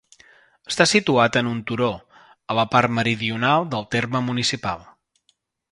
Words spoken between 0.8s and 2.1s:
situat en un turó,